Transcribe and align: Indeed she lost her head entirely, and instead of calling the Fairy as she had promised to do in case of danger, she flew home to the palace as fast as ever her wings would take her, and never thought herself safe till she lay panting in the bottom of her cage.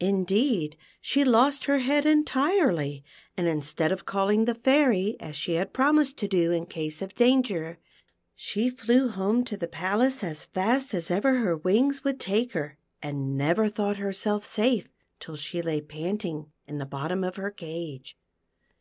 Indeed 0.00 0.76
she 1.00 1.24
lost 1.24 1.66
her 1.66 1.78
head 1.78 2.06
entirely, 2.06 3.04
and 3.36 3.46
instead 3.46 3.92
of 3.92 4.04
calling 4.04 4.44
the 4.44 4.54
Fairy 4.56 5.16
as 5.20 5.36
she 5.36 5.52
had 5.52 5.72
promised 5.72 6.16
to 6.16 6.26
do 6.26 6.50
in 6.50 6.66
case 6.66 7.00
of 7.02 7.14
danger, 7.14 7.78
she 8.34 8.68
flew 8.68 9.06
home 9.06 9.44
to 9.44 9.56
the 9.56 9.68
palace 9.68 10.24
as 10.24 10.44
fast 10.44 10.92
as 10.92 11.08
ever 11.08 11.34
her 11.34 11.56
wings 11.56 12.02
would 12.02 12.18
take 12.18 12.50
her, 12.52 12.78
and 13.00 13.38
never 13.38 13.68
thought 13.68 13.98
herself 13.98 14.44
safe 14.44 14.88
till 15.20 15.36
she 15.36 15.62
lay 15.62 15.80
panting 15.80 16.50
in 16.66 16.78
the 16.78 16.84
bottom 16.84 17.22
of 17.22 17.36
her 17.36 17.52
cage. 17.52 18.18